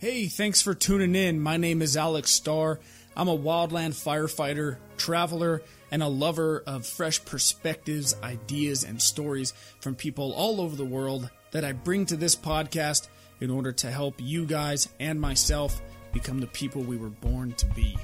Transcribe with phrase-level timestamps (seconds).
[0.00, 1.40] Hey, thanks for tuning in.
[1.40, 2.80] My name is Alex Starr.
[3.14, 9.52] I'm a wildland firefighter, traveler, and a lover of fresh perspectives, ideas, and stories
[9.82, 13.08] from people all over the world that I bring to this podcast
[13.42, 15.82] in order to help you guys and myself
[16.14, 17.94] become the people we were born to be.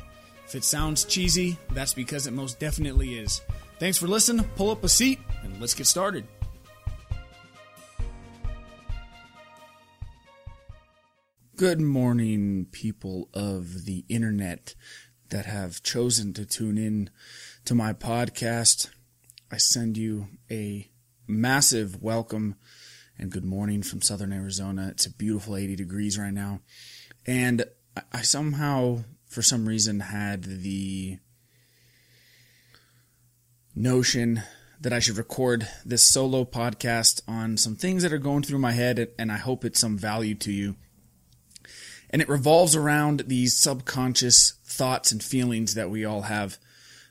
[0.44, 3.40] If it sounds cheesy, that's because it most definitely is.
[3.78, 4.44] Thanks for listening.
[4.54, 6.26] Pull up a seat and let's get started.
[11.56, 14.74] Good morning, people of the internet
[15.30, 17.08] that have chosen to tune in
[17.64, 18.90] to my podcast.
[19.50, 20.90] I send you a
[21.26, 22.56] massive welcome
[23.18, 24.88] and good morning from southern Arizona.
[24.88, 26.60] It's a beautiful 80 degrees right now.
[27.24, 27.64] And
[28.12, 31.20] I somehow, for some reason, had the
[33.74, 34.42] notion
[34.78, 38.72] that I should record this solo podcast on some things that are going through my
[38.72, 40.76] head, and I hope it's some value to you
[42.16, 46.56] and it revolves around these subconscious thoughts and feelings that we all have.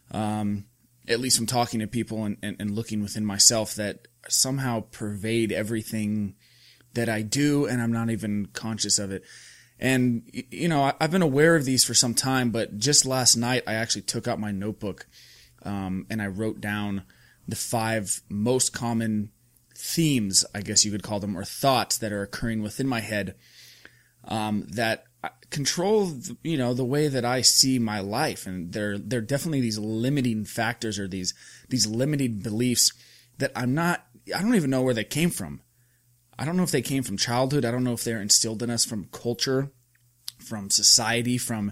[0.09, 0.65] Um,
[1.07, 5.51] at least from talking to people and, and, and looking within myself that somehow pervade
[5.51, 6.33] everything
[6.95, 9.21] that I do, and I'm not even conscious of it.
[9.79, 13.61] And, you know, I've been aware of these for some time, but just last night
[13.67, 15.05] I actually took out my notebook
[15.61, 17.03] um, and I wrote down
[17.47, 19.29] the five most common
[19.77, 23.35] themes, I guess you could call them, or thoughts that are occurring within my head
[24.27, 25.05] um, that
[25.49, 26.11] control,
[26.43, 28.45] you know, the way that I see my life.
[28.45, 31.33] And they're, they're definitely these limiting factors or these,
[31.69, 32.91] these limiting beliefs
[33.37, 35.61] that I'm not, I don't even know where they came from.
[36.37, 37.65] I don't know if they came from childhood.
[37.65, 39.71] I don't know if they're instilled in us from culture,
[40.39, 41.71] from society, from,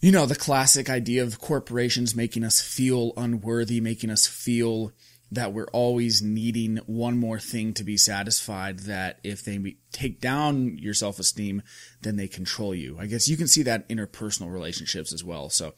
[0.00, 4.92] you know, the classic idea of corporations making us feel unworthy, making us feel
[5.32, 10.76] that we're always needing one more thing to be satisfied that if they take down
[10.78, 11.62] your self-esteem
[12.02, 12.96] then they control you.
[12.98, 15.50] I guess you can see that in interpersonal relationships as well.
[15.50, 15.74] So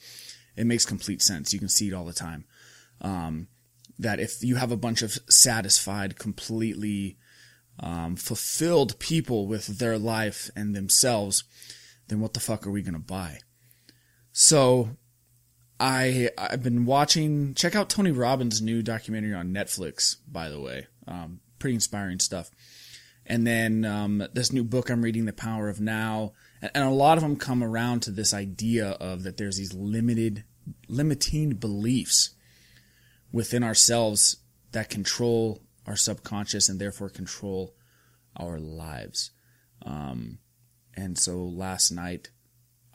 [0.57, 1.53] it makes complete sense.
[1.53, 2.45] You can see it all the time.
[3.01, 3.49] Um,
[3.99, 7.19] that if you have a bunch of satisfied completely
[7.79, 11.45] um, fulfilled people with their life and themselves
[12.09, 13.39] then what the fuck are we going to buy?
[14.33, 14.97] So
[15.83, 17.55] I I've been watching.
[17.55, 20.17] Check out Tony Robbins' new documentary on Netflix.
[20.31, 22.51] By the way, um, pretty inspiring stuff.
[23.27, 26.91] And then um, this new book I'm reading, The Power of Now, and, and a
[26.91, 30.45] lot of them come around to this idea of that there's these limited,
[30.89, 32.31] limiting beliefs
[33.33, 34.37] within ourselves
[34.71, 37.75] that control our subconscious and therefore control
[38.37, 39.33] our lives.
[39.85, 40.39] Um,
[40.95, 42.31] and so last night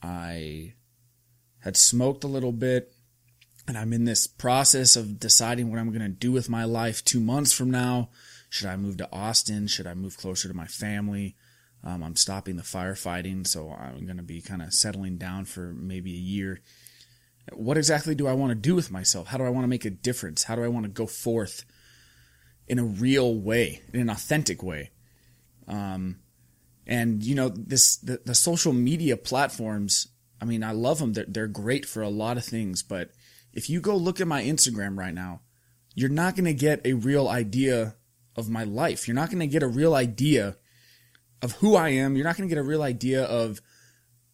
[0.01, 0.75] I
[1.67, 2.93] had smoked a little bit,
[3.67, 7.03] and I'm in this process of deciding what I'm going to do with my life
[7.03, 8.09] two months from now.
[8.49, 9.67] Should I move to Austin?
[9.67, 11.35] Should I move closer to my family?
[11.83, 15.73] Um, I'm stopping the firefighting, so I'm going to be kind of settling down for
[15.73, 16.61] maybe a year.
[17.51, 19.27] What exactly do I want to do with myself?
[19.27, 20.43] How do I want to make a difference?
[20.43, 21.65] How do I want to go forth
[22.65, 24.91] in a real way, in an authentic way?
[25.67, 26.19] Um,
[26.85, 30.07] and you know, this the, the social media platforms
[30.41, 31.13] I mean, I love them.
[31.13, 33.11] They're, they're great for a lot of things, but
[33.53, 35.41] if you go look at my Instagram right now,
[35.95, 37.95] you're not going to get a real idea
[38.35, 39.07] of my life.
[39.07, 40.57] You're not going to get a real idea
[41.41, 42.15] of who I am.
[42.15, 43.59] You're not going to get a real idea of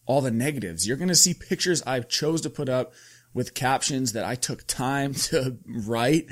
[0.05, 0.85] all the negatives.
[0.85, 2.93] You're going to see pictures I chose to put up
[3.33, 6.27] with captions that I took time to write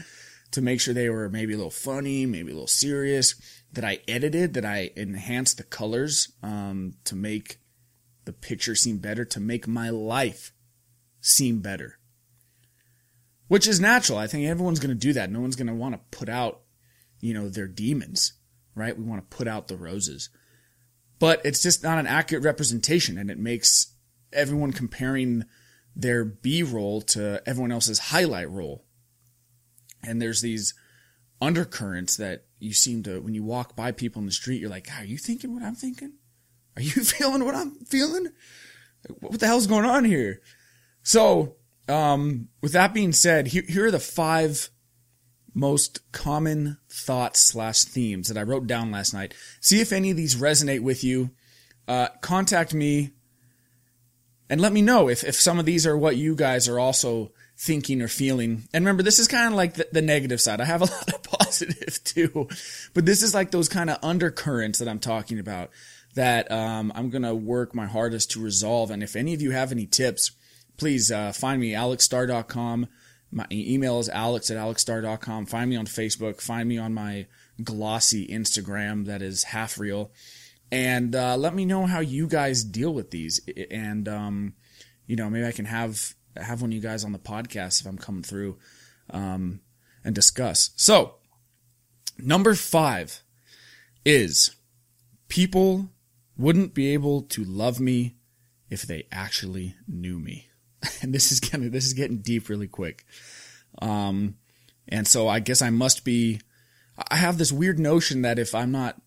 [0.52, 3.36] to make sure they were maybe a little funny, maybe a little serious,
[3.72, 7.60] that I edited, that I enhanced the colors um, to make
[8.26, 10.54] the picture seem better, to make my life
[11.20, 11.98] seem better.
[13.48, 14.18] Which is natural.
[14.18, 15.32] I think everyone's going to do that.
[15.32, 16.62] No one's going to want to put out,
[17.20, 18.34] you know, their demons,
[18.76, 18.98] right?
[18.98, 20.30] We want to put out the roses.
[21.20, 23.94] But it's just not an accurate representation and it makes
[24.34, 25.44] everyone comparing
[25.96, 28.86] their B roll to everyone else's highlight roll.
[30.04, 30.74] And there's these
[31.42, 34.88] undercurrents that you seem to, when you walk by people in the street, you're like,
[34.98, 36.14] are you thinking what I'm thinking?
[36.76, 38.28] Are you feeling what I'm feeling?
[39.20, 40.42] What the hell's going on here?
[41.04, 41.56] So,
[41.88, 44.70] um, with that being said, here, here are the five
[45.54, 49.34] most common thoughts slash themes that I wrote down last night.
[49.60, 51.32] See if any of these resonate with you.
[51.88, 53.12] Uh, contact me
[54.50, 57.32] and let me know if, if some of these are what you guys are also
[57.58, 58.64] thinking or feeling.
[58.74, 60.62] And remember, this is kind of like the, the negative side.
[60.62, 62.48] I have a lot of positive too,
[62.94, 65.70] but this is like those kind of undercurrents that I'm talking about
[66.16, 68.92] that um, I'm going to work my hardest to resolve.
[68.92, 70.32] And if any of you have any tips,
[70.78, 72.88] please uh, find me, alexstar.com.
[73.32, 75.46] My email is alex at alexstar.com.
[75.46, 76.42] Find me on Facebook.
[76.42, 77.28] Find me on my
[77.64, 80.12] glossy Instagram that is half real.
[80.72, 83.42] and uh, let me know how you guys deal with these.
[83.70, 84.54] And um,
[85.08, 87.88] you know, maybe I can have have one of you guys on the podcast if
[87.88, 88.58] I'm coming through
[89.10, 89.60] um,
[90.04, 90.72] and discuss.
[90.76, 91.16] So,
[92.18, 93.22] number five
[94.06, 94.56] is
[95.28, 95.90] people
[96.42, 98.16] wouldn't be able to love me
[98.70, 100.48] if they actually knew me.
[101.02, 103.06] and this is of this is getting deep really quick.
[103.82, 104.36] Um,
[104.88, 106.42] and so I guess I must be.
[107.10, 109.02] I have this weird notion that if I'm not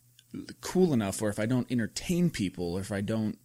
[0.60, 3.38] cool enough, or if I don't entertain people, or if I don't,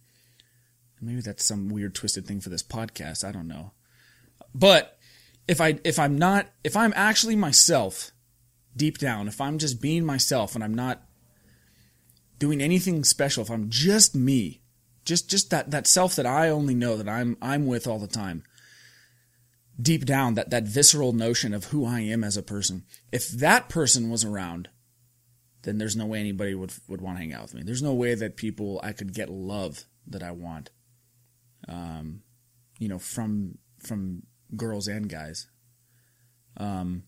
[1.00, 3.24] maybe that's some weird twisted thing for this podcast.
[3.24, 3.72] I don't know.
[4.54, 4.98] But
[5.46, 8.12] if I if I'm not if I'm actually myself
[8.76, 11.02] deep down, if I'm just being myself and I'm not
[12.40, 14.62] doing anything special, if I'm just me,
[15.04, 18.08] just just that that self that I only know that I'm I'm with all the
[18.08, 18.42] time.
[19.80, 22.84] Deep down, that that visceral notion of who I am as a person.
[23.12, 24.68] If that person was around,
[25.62, 27.62] then there's no way anybody would would want to hang out with me.
[27.62, 30.70] There's no way that people I could get love that I want.
[31.68, 32.22] Um,
[32.78, 34.24] you know, from from
[34.56, 35.46] girls and guys.
[36.56, 37.04] Um,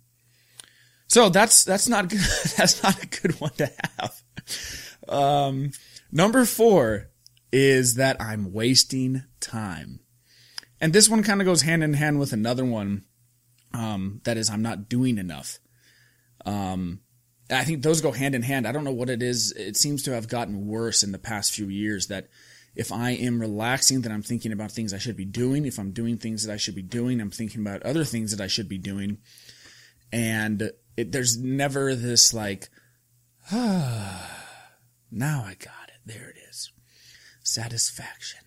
[1.08, 2.20] so that's that's not good.
[2.56, 4.22] that's not a good one to have.
[5.08, 5.72] Um,
[6.10, 7.10] number four
[7.52, 10.00] is that I'm wasting time,
[10.80, 13.04] and this one kind of goes hand in hand with another one.
[13.74, 15.58] Um, that is, I'm not doing enough.
[16.44, 17.00] Um,
[17.50, 18.66] I think those go hand in hand.
[18.66, 19.52] I don't know what it is.
[19.52, 22.28] It seems to have gotten worse in the past few years that
[22.74, 25.66] if I am relaxing, then I'm thinking about things I should be doing.
[25.66, 28.42] If I'm doing things that I should be doing, I'm thinking about other things that
[28.42, 29.18] I should be doing.
[30.10, 32.70] And it, there's never this like,
[33.52, 34.41] ah,
[35.12, 36.00] now I got it.
[36.04, 36.72] There it is.
[37.42, 38.40] Satisfaction.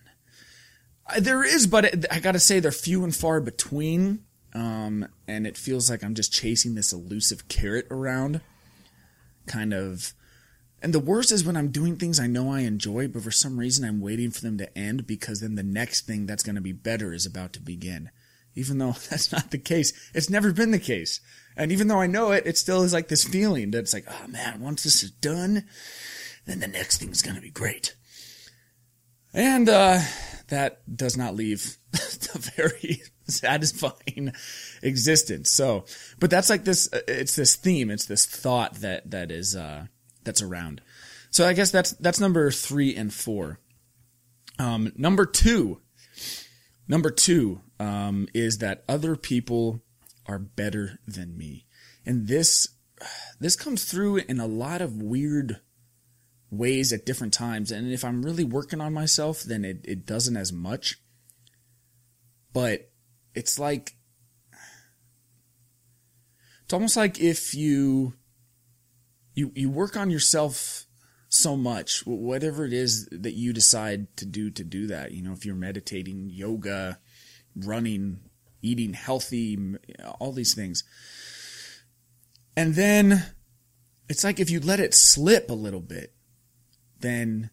[1.18, 4.24] There is, but it, I gotta say they're few and far between.
[4.54, 8.40] Um, and it feels like I'm just chasing this elusive carrot around.
[9.46, 10.14] Kind of
[10.82, 13.58] and the worst is when I'm doing things I know I enjoy, but for some
[13.58, 16.60] reason I'm waiting for them to end because then the next thing that's going to
[16.60, 18.10] be better is about to begin.
[18.54, 19.92] Even though that's not the case.
[20.14, 21.20] It's never been the case.
[21.56, 24.04] And even though I know it, it still is like this feeling that it's like,
[24.08, 25.64] oh man, once this is done,
[26.46, 27.94] then the next thing is going to be great.
[29.34, 30.00] And, uh,
[30.48, 34.32] that does not leave a very satisfying
[34.82, 35.50] existence.
[35.50, 35.84] So,
[36.18, 39.86] but that's like this, it's this theme, it's this thought that, that is, uh,
[40.24, 40.82] that's around.
[41.30, 43.58] So I guess that's that's number three and four.
[44.58, 45.80] Um, number two,
[46.88, 49.82] number two um, is that other people
[50.26, 51.66] are better than me,
[52.06, 52.68] and this
[53.38, 55.60] this comes through in a lot of weird
[56.50, 57.70] ways at different times.
[57.70, 61.00] And if I'm really working on myself, then it, it doesn't as much.
[62.52, 62.90] But
[63.34, 63.96] it's like
[66.64, 68.14] it's almost like if you
[69.34, 70.86] you you work on yourself
[71.28, 75.32] so much whatever it is that you decide to do to do that you know
[75.32, 76.98] if you're meditating yoga
[77.54, 78.18] running
[78.62, 79.76] eating healthy
[80.18, 80.82] all these things
[82.56, 83.22] and then
[84.08, 86.15] it's like if you let it slip a little bit
[87.06, 87.50] then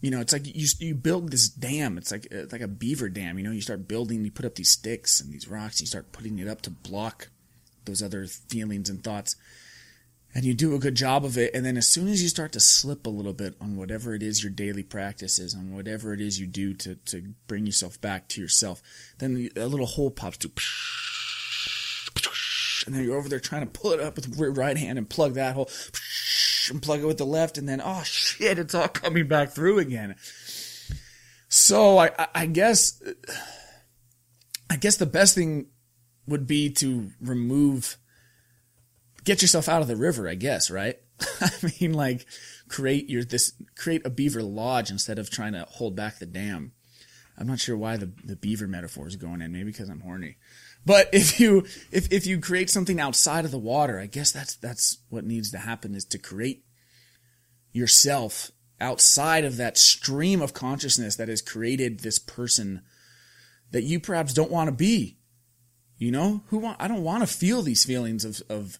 [0.00, 1.98] you know it's like you you build this dam.
[1.98, 4.54] It's like it's like a beaver dam you know you start building you put up
[4.54, 7.28] these sticks and these rocks and you start putting it up to block
[7.84, 9.36] those other feelings and thoughts.
[10.32, 11.52] And you do a good job of it.
[11.54, 14.22] And then as soon as you start to slip a little bit on whatever it
[14.22, 18.00] is your daily practice is, on whatever it is you do to, to bring yourself
[18.00, 18.80] back to yourself,
[19.18, 20.52] then a little hole pops to,
[22.86, 25.10] and then you're over there trying to pull it up with your right hand and
[25.10, 25.68] plug that hole,
[26.70, 29.78] and plug it with the left, and then, oh shit, it's all coming back through
[29.78, 30.16] again.
[31.48, 33.02] So I, I guess,
[34.68, 35.66] I guess the best thing
[36.26, 37.96] would be to remove
[39.24, 40.96] get yourself out of the river, I guess, right?
[41.40, 41.50] I
[41.80, 42.26] mean, like
[42.68, 46.72] create your this create a beaver lodge instead of trying to hold back the dam.
[47.36, 49.52] I'm not sure why the, the beaver metaphor is going in.
[49.52, 50.36] Maybe because I'm horny.
[50.84, 54.56] But if you if if you create something outside of the water, I guess that's
[54.56, 56.64] that's what needs to happen is to create
[57.72, 62.82] yourself outside of that stream of consciousness that has created this person
[63.70, 65.18] that you perhaps don't want to be.
[65.98, 68.78] You know, who want I don't want to feel these feelings of of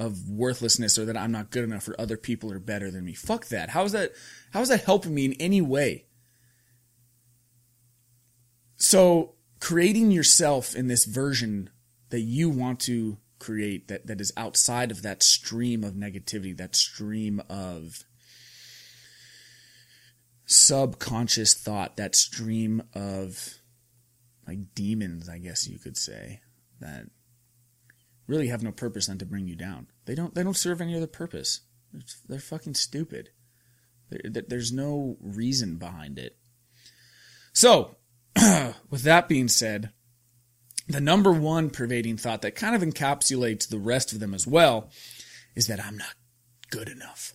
[0.00, 3.12] of worthlessness or that I'm not good enough or other people are better than me.
[3.12, 3.70] Fuck that.
[3.70, 4.12] How is that
[4.52, 6.06] how is that helping me in any way?
[8.76, 11.70] So creating yourself in this version
[12.08, 16.74] that you want to create that, that is outside of that stream of negativity, that
[16.74, 18.04] stream of
[20.46, 23.58] subconscious thought, that stream of
[24.46, 26.40] like demons, I guess you could say,
[26.80, 27.06] that
[28.26, 29.86] really have no purpose than to bring you down.
[30.06, 31.60] They don't they don't serve any other purpose.
[31.92, 33.30] They're, they're fucking stupid.
[34.08, 36.36] There, there's no reason behind it.
[37.52, 37.96] So,
[38.90, 39.90] with that being said,
[40.88, 44.90] the number one pervading thought that kind of encapsulates the rest of them as well
[45.54, 46.14] is that I'm not
[46.70, 47.34] good enough.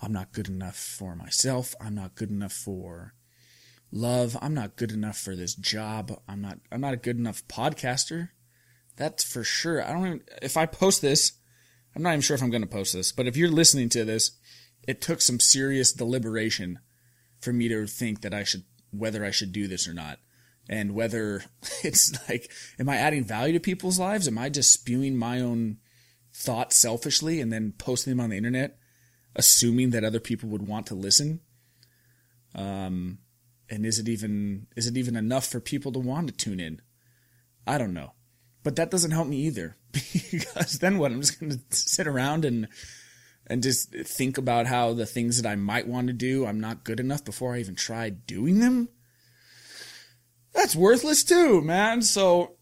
[0.00, 1.74] I'm not good enough for myself.
[1.80, 3.14] I'm not good enough for
[3.92, 4.36] love.
[4.42, 6.12] I'm not good enough for this job.
[6.28, 8.30] I'm not I'm not a good enough podcaster.
[8.96, 9.82] That's for sure.
[9.82, 11.32] I don't even if I post this,
[11.94, 14.04] I'm not even sure if I'm going to post this, but if you're listening to
[14.04, 14.32] this,
[14.88, 16.80] it took some serious deliberation
[17.40, 20.18] for me to think that I should whether I should do this or not.
[20.68, 21.44] And whether
[21.82, 24.28] it's like am I adding value to people's lives?
[24.28, 25.78] Am I just spewing my own
[26.32, 28.78] thoughts selfishly and then posting them on the internet
[29.34, 31.40] assuming that other people would want to listen?
[32.54, 33.18] Um
[33.68, 36.80] and is it even is it even enough for people to want to tune in?
[37.66, 38.12] I don't know.
[38.62, 41.12] But that doesn't help me either because then what?
[41.12, 42.68] I'm just going to sit around and
[43.46, 46.84] and just think about how the things that I might want to do, I'm not
[46.84, 48.88] good enough before I even try doing them.
[50.52, 52.02] That's worthless too, man.
[52.02, 52.56] So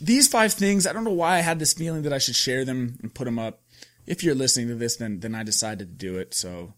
[0.00, 2.64] these five things, I don't know why I had this feeling that I should share
[2.64, 3.62] them and put them up.
[4.06, 6.34] If you're listening to this, then then I decided to do it.
[6.34, 6.74] So,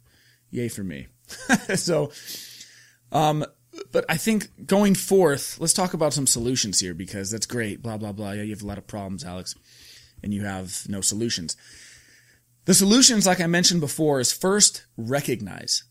[0.51, 1.07] yay for me.
[1.77, 2.13] so,
[3.11, 3.45] um,
[3.91, 7.81] but I think going forth, let's talk about some solutions here because that's great.
[7.81, 8.33] Blah blah blah.
[8.33, 9.55] Yeah, you have a lot of problems, Alex,
[10.23, 11.57] and you have no solutions.
[12.65, 15.85] The solutions, like I mentioned before, is first recognize.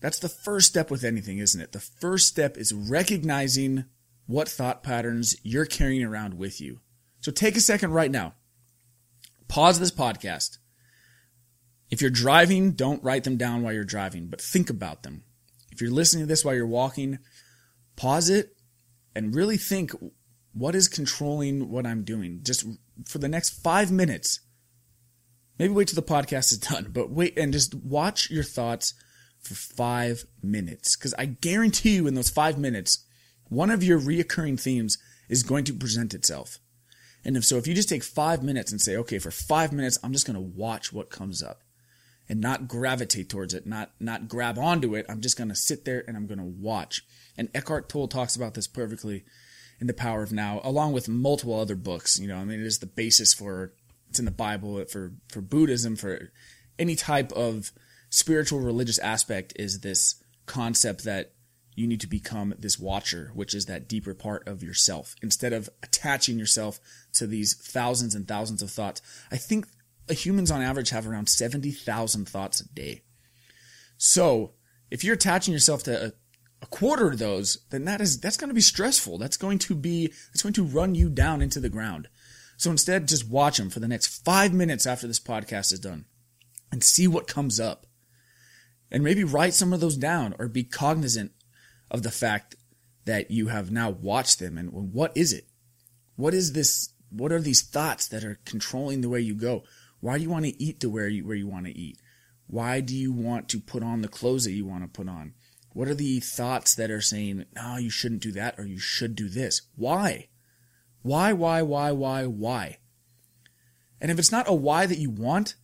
[0.00, 1.70] That's the first step with anything, isn't it?
[1.70, 3.84] The first step is recognizing
[4.26, 6.80] what thought patterns you're carrying around with you.
[7.20, 8.34] So take a second right now.
[9.46, 10.58] Pause this podcast.
[11.90, 15.22] If you're driving, don't write them down while you're driving, but think about them.
[15.70, 17.18] If you're listening to this while you're walking,
[17.94, 18.56] pause it
[19.14, 19.92] and really think
[20.52, 22.40] what is controlling what I'm doing.
[22.42, 22.66] Just
[23.06, 24.40] for the next five minutes.
[25.58, 28.94] Maybe wait till the podcast is done, but wait and just watch your thoughts
[29.40, 30.96] for five minutes.
[30.96, 33.04] Because I guarantee you, in those five minutes,
[33.48, 36.58] one of your reoccurring themes is going to present itself.
[37.24, 39.98] And if so, if you just take five minutes and say, okay, for five minutes,
[40.02, 41.62] I'm just going to watch what comes up
[42.28, 45.06] and not gravitate towards it, not not grab onto it.
[45.08, 47.02] I'm just going to sit there and I'm going to watch.
[47.36, 49.24] And Eckhart Tolle talks about this perfectly
[49.80, 52.18] in The Power of Now, along with multiple other books.
[52.18, 53.74] You know, I mean, it is the basis for
[54.12, 56.32] it's in the Bible for for Buddhism for
[56.78, 57.72] any type of
[58.10, 61.32] spiritual religious aspect is this concept that
[61.74, 65.14] you need to become this watcher, which is that deeper part of yourself.
[65.22, 66.78] Instead of attaching yourself
[67.14, 69.00] to these thousands and thousands of thoughts,
[69.30, 69.66] I think
[70.10, 73.00] humans on average have around 70,000 thoughts a day.
[73.96, 74.52] So
[74.90, 76.12] if you're attaching yourself to a,
[76.60, 79.16] a quarter of those, then that is, that's going to be stressful.
[79.16, 82.08] That's going to be, it's going to run you down into the ground.
[82.62, 86.04] So instead, just watch them for the next five minutes after this podcast is done
[86.70, 87.88] and see what comes up.
[88.88, 91.32] And maybe write some of those down or be cognizant
[91.90, 92.54] of the fact
[93.04, 95.48] that you have now watched them and what is it?
[96.14, 96.90] What is this?
[97.10, 99.64] What are these thoughts that are controlling the way you go?
[99.98, 101.98] Why do you want to eat the where you, where you want to eat?
[102.46, 105.34] Why do you want to put on the clothes that you want to put on?
[105.72, 109.16] What are the thoughts that are saying, no, you shouldn't do that or you should
[109.16, 109.62] do this?
[109.74, 110.28] Why?
[111.02, 112.78] Why, why, why, why, why?
[114.00, 115.54] And if it's not a why that you want,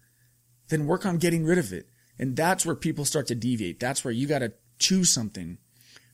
[0.68, 1.88] then work on getting rid of it.
[2.18, 3.80] And that's where people start to deviate.
[3.80, 5.58] That's where you got to choose something.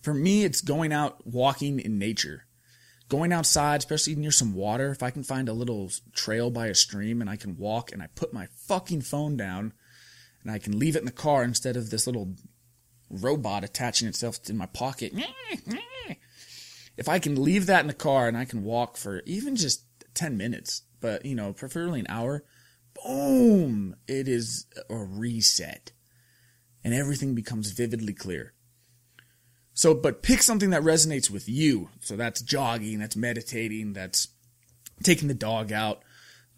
[0.03, 2.47] For me, it's going out walking in nature
[3.09, 6.75] going outside, especially near some water, if I can find a little trail by a
[6.75, 9.73] stream and I can walk and I put my fucking phone down
[10.43, 12.35] and I can leave it in the car instead of this little
[13.11, 15.13] robot attaching itself in my pocket.
[16.97, 19.85] If I can leave that in the car and I can walk for even just
[20.15, 22.45] 10 minutes, but you know, preferably an hour,
[23.03, 25.93] boom, it is a reset
[26.85, 28.53] and everything becomes vividly clear.
[29.73, 31.89] So, but pick something that resonates with you.
[32.01, 34.29] So that's jogging, that's meditating, that's
[35.03, 36.03] taking the dog out.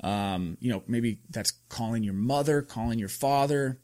[0.04, 3.80] Um, you know, maybe that's calling your mother, calling your father,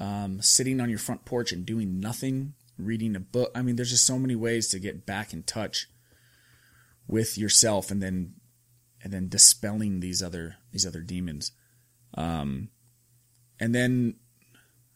[0.00, 3.50] um, sitting on your front porch and doing nothing, reading a book.
[3.54, 5.88] I mean, there's just so many ways to get back in touch
[7.06, 8.34] with yourself and then,
[9.02, 11.52] and then dispelling these other, these other demons.
[12.14, 12.70] Um,
[13.60, 14.16] and then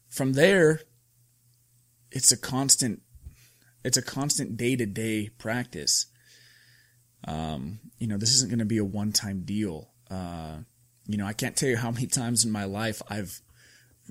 [0.09, 0.81] from there,
[2.11, 3.03] it's a constant
[3.85, 6.07] it's a constant day to day practice.
[7.27, 9.91] Um, you know, this isn't going to be a one time deal.
[10.11, 10.59] Uh,
[11.07, 13.41] you know, I can't tell you how many times in my life I've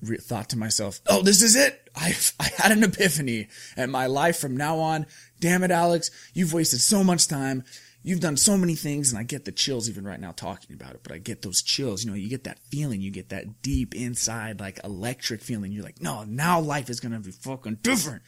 [0.02, 1.90] re- thought to myself, "Oh, this is it.
[1.96, 5.06] I've I had an epiphany, and my life from now on.
[5.40, 7.64] Damn it, Alex, you've wasted so much time.
[8.02, 10.94] you've done so many things and I get the chills even right now talking about
[10.94, 12.04] it, but I get those chills.
[12.04, 15.72] You know, you get that feeling, you get that deep inside, like electric feeling.
[15.72, 18.24] You're like, no, now life is to be fucking different.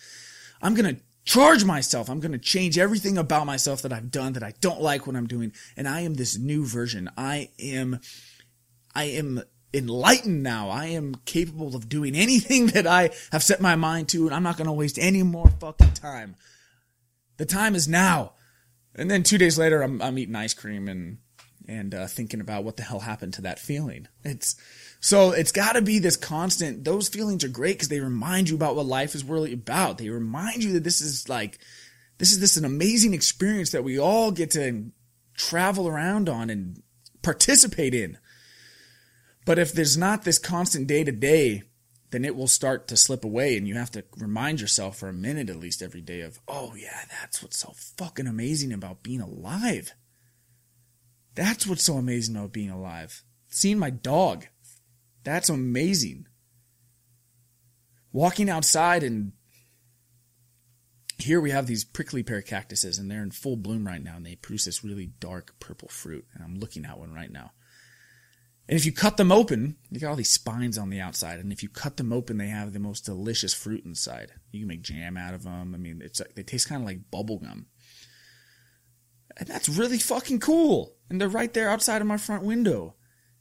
[0.62, 2.10] I'm to charge myself.
[2.10, 5.16] I'm going to change everything about myself that I've done that I don't like what
[5.16, 5.54] I'm doing.
[5.78, 7.10] And I am this new version.
[7.18, 8.00] I am,
[8.94, 9.42] I am
[9.74, 10.70] enlightened now.
[10.70, 14.44] I am capable of doing anything that I have set my mind to, and I'm
[14.44, 16.36] not going to waste any more fucking time.
[17.38, 18.34] The time is now.
[18.96, 21.18] And then two days later, I'm, I'm eating ice cream and
[21.68, 24.08] and uh, thinking about what the hell happened to that feeling.
[24.24, 24.56] It's
[25.00, 26.84] so it's got to be this constant.
[26.84, 29.98] Those feelings are great because they remind you about what life is really about.
[29.98, 31.60] They remind you that this is like
[32.18, 34.92] this is this an amazing experience that we all get to
[35.36, 36.84] travel around on and
[37.22, 38.18] participate in.
[39.46, 41.64] But if there's not this constant day to day,
[42.12, 45.14] then it will start to slip away and you have to remind yourself for a
[45.14, 49.22] minute at least every day of, oh yeah, that's what's so fucking amazing about being
[49.22, 49.94] alive.
[51.34, 53.24] That's what's so amazing about being alive.
[53.48, 54.48] Seeing my dog.
[55.24, 56.28] That's amazing.
[58.12, 59.32] Walking outside and
[61.18, 64.26] here we have these prickly pear cactuses and they're in full bloom right now and
[64.26, 67.52] they produce this really dark purple fruit and I'm looking at one right now.
[68.68, 71.40] And if you cut them open, you got all these spines on the outside.
[71.40, 74.32] And if you cut them open, they have the most delicious fruit inside.
[74.52, 75.74] You can make jam out of them.
[75.74, 77.66] I mean, it's like, they taste kind of like bubble gum.
[79.38, 80.96] And that's really fucking cool.
[81.10, 82.96] And they're right there outside of my front window.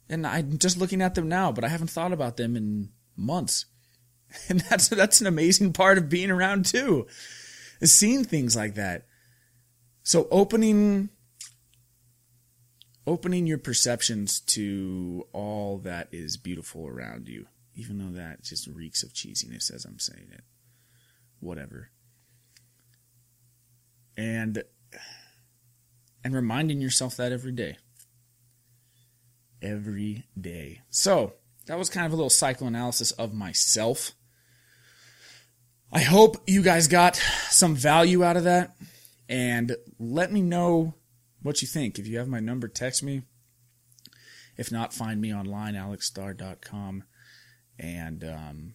[0.09, 3.67] And I'm just looking at them now, but I haven't thought about them in months.
[4.49, 7.09] And that's that's an amazing part of being around too.
[7.81, 9.07] Is seeing things like that.
[10.05, 11.11] So opening
[13.11, 19.03] opening your perceptions to all that is beautiful around you, even though that just reeks
[19.03, 20.45] of cheesiness as I'm saying it.
[21.41, 21.91] Whatever.
[24.17, 24.63] And
[26.23, 27.79] and reminding yourself that every day.
[29.61, 30.83] Every day.
[30.91, 31.33] So,
[31.67, 34.13] that was kind of a little psychoanalysis of myself.
[35.93, 37.17] I hope you guys got
[37.49, 38.77] some value out of that.
[39.29, 40.95] And let me know
[41.43, 41.99] what you think.
[41.99, 43.23] If you have my number, text me.
[44.57, 47.05] If not, find me online, alexstar.com.
[47.79, 48.75] And um,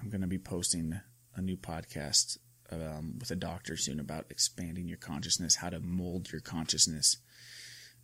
[0.00, 1.00] I'm going to be posting
[1.34, 2.38] a new podcast
[2.70, 7.18] um, with a doctor soon about expanding your consciousness, how to mold your consciousness,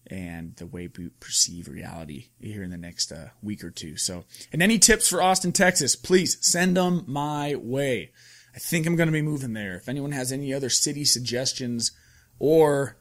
[0.06, 3.96] and the way we perceive reality here in the next uh, week or two.
[3.96, 8.12] So, and any tips for Austin, Texas, please send them my way.
[8.54, 9.76] I think I'm going to be moving there.
[9.76, 11.92] If anyone has any other city suggestions
[12.38, 12.96] or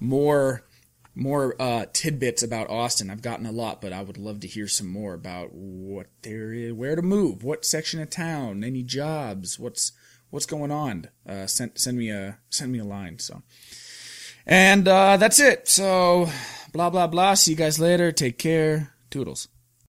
[0.00, 0.62] more
[1.16, 3.10] more uh, tidbits about Austin.
[3.10, 6.52] I've gotten a lot, but I would love to hear some more about what there
[6.52, 9.92] is, where to move, what section of town, any jobs, what's
[10.30, 11.08] what's going on.
[11.26, 13.18] Uh, send send me a send me a line.
[13.18, 13.42] So,
[14.46, 15.68] and uh, that's it.
[15.68, 16.28] So,
[16.72, 17.34] blah blah blah.
[17.34, 18.12] See you guys later.
[18.12, 18.92] Take care.
[19.10, 19.48] Toodles.